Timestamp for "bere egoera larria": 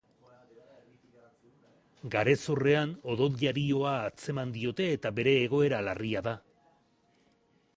5.19-6.25